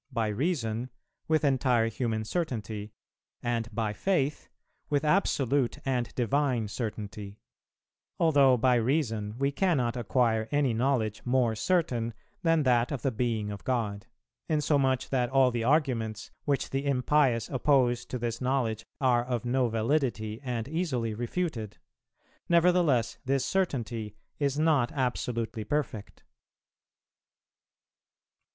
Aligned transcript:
By 0.11 0.29
Reason, 0.29 0.89
with 1.27 1.45
entire 1.45 1.87
human 1.87 2.25
certainty; 2.25 2.91
and 3.43 3.69
by 3.71 3.93
Faith, 3.93 4.49
with 4.89 5.05
absolute 5.05 5.77
and 5.85 6.11
divine 6.15 6.67
certainty. 6.69 7.37
Although 8.19 8.57
by 8.57 8.77
Reason 8.77 9.37
we 9.37 9.51
cannot 9.51 9.95
acquire 9.95 10.47
any 10.51 10.73
knowledge 10.73 11.21
more 11.23 11.53
certain 11.53 12.15
than 12.41 12.63
that 12.63 12.91
of 12.91 13.03
the 13.03 13.11
Being 13.11 13.51
of 13.51 13.63
God; 13.63 14.07
insomuch 14.49 15.09
that 15.11 15.29
all 15.29 15.51
the 15.51 15.63
arguments, 15.63 16.31
which 16.45 16.71
the 16.71 16.87
impious 16.87 17.47
oppose 17.47 18.03
to 18.05 18.17
this 18.17 18.41
knowledge 18.41 18.83
are 18.99 19.23
of 19.23 19.45
no 19.45 19.69
validity 19.69 20.41
and 20.41 20.67
easily 20.67 21.13
refuted; 21.13 21.77
nevertheless 22.49 23.19
this 23.25 23.45
certainty 23.45 24.15
is 24.39 24.57
not 24.57 24.91
absolutely 24.93 25.63
perfect[333:2].. 25.63 26.07